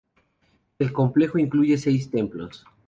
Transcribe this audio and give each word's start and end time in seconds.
El 0.79 0.91
complejo 0.91 1.37
incluye 1.37 1.77
seis 1.77 2.09
templos. 2.09 2.65